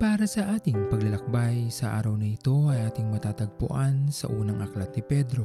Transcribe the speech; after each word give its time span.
Para 0.00 0.24
sa 0.24 0.56
ating 0.56 0.88
paglalakbay 0.88 1.68
sa 1.68 2.00
araw 2.00 2.16
na 2.16 2.32
ito 2.32 2.72
ay 2.72 2.88
ating 2.88 3.12
matatagpuan 3.12 4.08
sa 4.08 4.32
unang 4.32 4.64
aklat 4.64 4.96
ni 4.96 5.04
Pedro, 5.04 5.44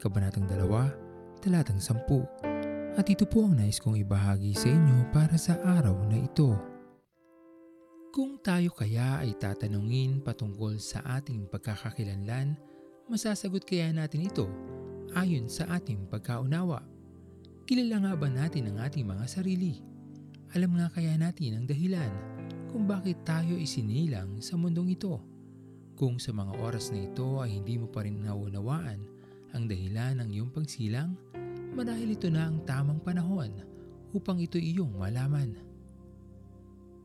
Kabanatang 0.00 0.48
2, 0.48 1.44
Talatang 1.44 1.76
10. 1.76 2.96
At 2.96 3.04
ito 3.12 3.28
po 3.28 3.44
ang 3.44 3.60
nais 3.60 3.76
kong 3.76 4.00
ibahagi 4.00 4.56
sa 4.56 4.72
inyo 4.72 5.12
para 5.12 5.36
sa 5.36 5.60
araw 5.60 6.00
na 6.08 6.16
ito. 6.16 6.56
Kung 8.08 8.40
tayo 8.40 8.72
kaya 8.72 9.20
ay 9.20 9.36
tatanungin 9.36 10.24
patungkol 10.24 10.80
sa 10.80 11.04
ating 11.20 11.44
pagkakakilanlan, 11.52 12.56
masasagot 13.12 13.68
kaya 13.68 13.92
natin 13.92 14.32
ito 14.32 14.48
ayon 15.12 15.44
sa 15.52 15.68
ating 15.76 16.08
pagkaunawa. 16.08 16.80
Kilala 17.68 18.00
nga 18.00 18.12
ba 18.16 18.32
natin 18.32 18.72
ang 18.72 18.80
ating 18.80 19.04
mga 19.04 19.28
sarili? 19.28 19.84
Alam 20.56 20.80
nga 20.80 20.88
kaya 20.88 21.20
natin 21.20 21.60
ang 21.60 21.68
dahilan 21.68 22.33
kung 22.74 22.90
bakit 22.90 23.22
tayo 23.22 23.54
isinilang 23.54 24.42
sa 24.42 24.58
mundong 24.58 24.98
ito. 24.98 25.22
Kung 25.94 26.18
sa 26.18 26.34
mga 26.34 26.58
oras 26.58 26.90
na 26.90 27.06
ito 27.06 27.38
ay 27.38 27.62
hindi 27.62 27.78
mo 27.78 27.86
pa 27.86 28.02
rin 28.02 28.18
naunawaan 28.26 28.98
ang 29.54 29.70
dahilan 29.70 30.18
ng 30.18 30.34
iyong 30.34 30.50
pagsilang, 30.50 31.14
marahil 31.78 32.18
ito 32.18 32.26
na 32.26 32.50
ang 32.50 32.66
tamang 32.66 32.98
panahon 32.98 33.62
upang 34.10 34.42
ito 34.42 34.58
iyong 34.58 34.90
malaman. 34.98 35.54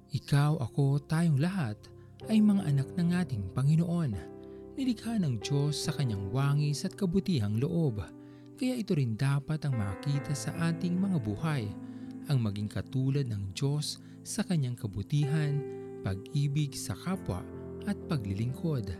Ikaw, 0.09 0.57
ako, 0.57 1.05
tayong 1.05 1.37
lahat 1.37 1.77
ay 2.33 2.41
mga 2.41 2.65
anak 2.65 2.89
ng 2.97 3.09
ating 3.13 3.43
Panginoon. 3.53 4.17
Nilikha 4.73 5.21
ng 5.21 5.37
Diyos 5.37 5.85
sa 5.85 5.93
kanyang 5.93 6.33
wangis 6.33 6.81
at 6.81 6.97
kabutihang 6.97 7.61
loob. 7.61 8.01
Kaya 8.57 8.73
ito 8.73 8.97
rin 8.97 9.13
dapat 9.13 9.61
ang 9.69 9.77
makita 9.77 10.33
sa 10.33 10.49
ating 10.73 10.97
mga 10.97 11.21
buhay, 11.21 11.69
ang 12.29 12.45
maging 12.45 12.69
katulad 12.69 13.25
ng 13.25 13.57
Diyos 13.57 13.97
sa 14.21 14.45
kanyang 14.45 14.77
kabutihan, 14.77 15.57
pag-ibig 16.05 16.77
sa 16.77 16.93
kapwa 16.93 17.41
at 17.89 17.97
paglilingkod. 18.05 18.93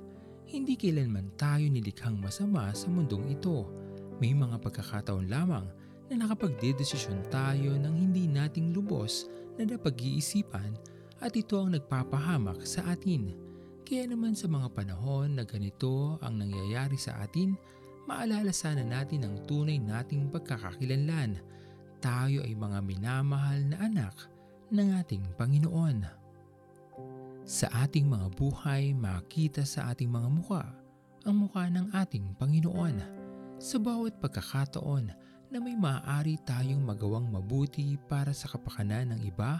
Hindi 0.50 0.74
kailanman 0.74 1.38
tayo 1.38 1.70
nilikhang 1.70 2.18
masama 2.18 2.74
sa 2.74 2.90
mundong 2.90 3.30
ito. 3.30 3.70
May 4.18 4.34
mga 4.34 4.58
pagkakataon 4.60 5.30
lamang 5.30 5.70
na 6.10 6.26
nakapagdedesisyon 6.26 7.30
tayo 7.30 7.78
ng 7.78 7.96
hindi 7.96 8.26
nating 8.26 8.74
lubos 8.74 9.30
na 9.62 9.70
napag-iisipan 9.70 10.74
at 11.22 11.38
ito 11.38 11.62
ang 11.62 11.78
nagpapahamak 11.78 12.66
sa 12.66 12.82
atin. 12.90 13.30
Kaya 13.86 14.10
naman 14.10 14.34
sa 14.34 14.50
mga 14.50 14.74
panahon 14.74 15.38
na 15.38 15.46
ganito 15.46 16.18
ang 16.26 16.42
nangyayari 16.42 16.98
sa 16.98 17.22
atin, 17.22 17.54
maalala 18.10 18.50
sana 18.50 18.82
natin 18.82 19.22
ang 19.22 19.38
tunay 19.46 19.78
nating 19.78 20.34
pagkakakilanlan. 20.34 21.38
Tayo 22.00 22.48
ay 22.48 22.56
mga 22.56 22.80
minamahal 22.80 23.60
na 23.68 23.78
anak 23.84 24.16
ng 24.72 24.96
ating 25.04 25.24
Panginoon. 25.36 26.08
Sa 27.44 27.68
ating 27.84 28.08
mga 28.08 28.32
buhay, 28.40 28.96
makita 28.96 29.68
sa 29.68 29.92
ating 29.92 30.08
mga 30.08 30.30
muka 30.32 30.64
ang 31.28 31.44
muka 31.44 31.68
ng 31.68 31.92
ating 31.92 32.40
Panginoon. 32.40 33.04
Sa 33.60 33.76
bawat 33.84 34.16
pagkakataon 34.24 35.12
na 35.52 35.58
may 35.60 35.76
maaari 35.76 36.40
tayong 36.48 36.80
magawang 36.80 37.28
mabuti 37.28 38.00
para 38.08 38.32
sa 38.32 38.48
kapakanan 38.48 39.12
ng 39.18 39.22
iba, 39.28 39.60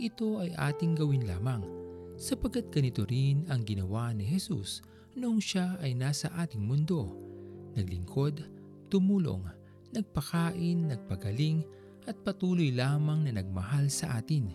ito 0.00 0.40
ay 0.40 0.56
ating 0.56 0.96
gawin 0.96 1.28
lamang 1.28 1.60
sapagkat 2.16 2.72
ganito 2.72 3.04
rin 3.04 3.44
ang 3.52 3.60
ginawa 3.68 4.16
ni 4.16 4.24
Jesus 4.24 4.80
noong 5.12 5.40
siya 5.40 5.76
ay 5.84 5.92
nasa 5.92 6.32
ating 6.40 6.64
mundo. 6.64 7.12
Naglingkod, 7.76 8.40
tumulong, 8.88 9.44
nagpakain, 9.94 10.90
nagpagaling 10.90 11.62
at 12.06 12.14
patuloy 12.22 12.70
lamang 12.70 13.26
na 13.26 13.42
nagmahal 13.42 13.90
sa 13.90 14.18
atin. 14.22 14.54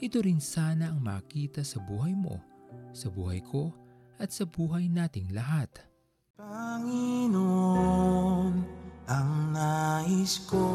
Ito 0.00 0.24
rin 0.24 0.40
sana 0.40 0.92
ang 0.92 1.00
makita 1.04 1.64
sa 1.64 1.80
buhay 1.80 2.16
mo, 2.16 2.40
sa 2.92 3.12
buhay 3.12 3.44
ko 3.44 3.72
at 4.16 4.32
sa 4.32 4.48
buhay 4.48 4.88
nating 4.88 5.32
lahat. 5.32 5.68
Panginoon, 6.40 7.44
ang 9.08 9.32
nais 9.52 10.40
ko 10.48 10.68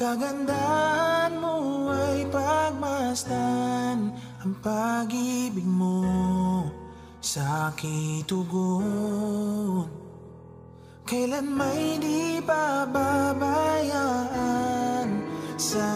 Kagandahan 0.00 1.36
mo 1.36 1.92
ay 1.92 2.24
pagmasdan 2.32 4.16
Ang 4.40 4.52
pag-ibig 4.64 5.68
mo 5.68 6.00
sa 7.20 7.68
aking 7.68 8.24
tugon 8.24 9.99
Kailan 11.10 11.42
may 11.58 11.98
di 11.98 12.38
pababayaan 12.38 13.34
sa 15.58 15.90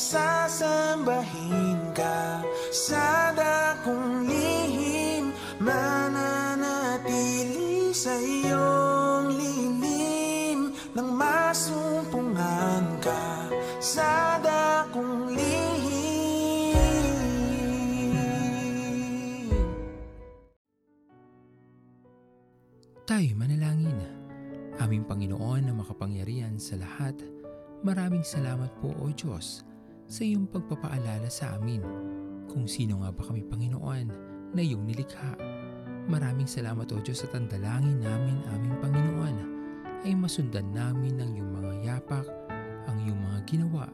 sasambahin 0.00 1.92
ka 1.92 2.40
sa 2.72 3.36
dakong 3.36 4.24
lihim. 4.24 5.36
Mananatili 5.60 7.12
sa 7.92 8.16
iyong 8.16 9.28
lilim. 9.36 10.72
Nang 10.96 11.12
masumpungan 11.12 12.96
ka 13.04 13.52
sa 13.76 14.40
dakong 14.40 15.36
lihim. 15.36 16.80
Tayo 23.04 23.36
manalangin. 23.36 24.00
Aming 24.80 25.04
Panginoon 25.04 25.68
na 25.68 25.76
makapangyarihan 25.76 26.56
sa 26.56 26.80
lahat, 26.80 27.20
maraming 27.84 28.24
salamat 28.24 28.72
po 28.80 28.96
o 28.96 29.12
Diyos 29.12 29.60
sa 30.10 30.26
iyong 30.26 30.50
pagpapaalala 30.50 31.30
sa 31.30 31.54
amin 31.54 31.78
kung 32.50 32.66
sino 32.66 32.98
nga 33.06 33.14
ba 33.14 33.22
kami 33.22 33.46
Panginoon 33.46 34.06
na 34.50 34.60
iyong 34.60 34.82
nilikha. 34.82 35.38
Maraming 36.10 36.50
salamat 36.50 36.90
o 36.90 36.98
Diyos 36.98 37.22
sa 37.22 37.30
tandalangin 37.30 38.02
namin 38.02 38.42
aming 38.50 38.74
Panginoon 38.82 39.36
ay 40.02 40.18
masundan 40.18 40.74
namin 40.74 41.22
ang 41.22 41.30
iyong 41.30 41.52
mga 41.54 41.72
yapak, 41.86 42.26
ang 42.90 42.98
iyong 43.06 43.22
mga 43.22 43.40
ginawa 43.46 43.86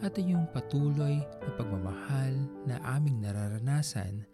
at 0.00 0.16
ang 0.16 0.24
iyong 0.32 0.48
patuloy 0.56 1.20
na 1.20 1.50
pagmamahal 1.60 2.32
na 2.64 2.80
aming 2.96 3.20
nararanasan 3.20 4.24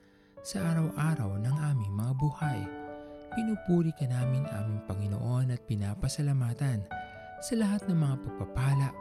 sa 0.46 0.62
araw-araw 0.70 1.34
ng 1.42 1.56
aming 1.74 1.92
mga 1.98 2.12
buhay. 2.14 2.60
Pinupuri 3.34 3.90
ka 3.98 4.06
namin 4.06 4.46
aming 4.54 4.86
Panginoon 4.86 5.50
at 5.50 5.66
pinapasalamatan 5.66 6.86
sa 7.42 7.54
lahat 7.58 7.82
ng 7.90 7.98
mga 7.98 8.16
pagpapala 8.22 8.94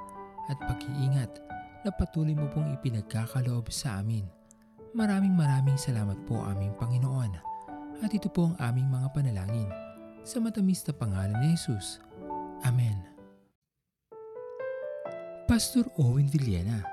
at 0.49 0.57
pag-iingat 0.65 1.46
na 1.87 1.95
patuloy 1.95 2.35
mo 2.35 2.51
pong 2.51 2.75
ipinagkakaloob 2.75 3.71
sa 3.71 4.03
amin. 4.03 4.27
Maraming 4.91 5.31
maraming 5.31 5.79
salamat 5.79 6.19
po 6.27 6.43
aming 6.43 6.75
Panginoon 6.75 7.31
at 8.03 8.11
ito 8.11 8.27
po 8.27 8.51
ang 8.51 8.55
aming 8.59 8.91
mga 8.91 9.07
panalangin 9.15 9.71
sa 10.27 10.43
matamis 10.43 10.83
na 10.83 10.91
pangalan 10.91 11.39
ni 11.39 11.55
Jesus. 11.55 12.03
Amen. 12.67 12.99
Pastor 15.47 15.87
Owen 15.95 16.27
Villena, 16.27 16.83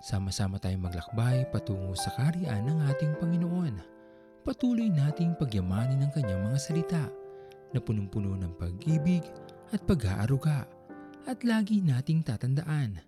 sama-sama 0.00 0.56
tayong 0.56 0.88
maglakbay 0.88 1.44
patungo 1.52 1.92
sa 1.92 2.08
kariyan 2.16 2.64
ng 2.64 2.88
ating 2.88 3.12
Panginoon 3.20 3.98
patuloy 4.48 4.88
nating 4.88 5.36
pagyamanin 5.36 6.00
ang 6.00 6.08
kanyang 6.08 6.40
mga 6.40 6.56
salita 6.56 7.04
na 7.76 7.84
punong-puno 7.84 8.32
ng 8.32 8.56
pag-ibig 8.56 9.20
at 9.76 9.84
pag-aaruga. 9.84 10.64
At 11.28 11.44
lagi 11.44 11.84
nating 11.84 12.24
tatandaan 12.24 13.07